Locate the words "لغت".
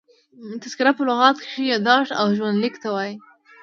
1.09-1.35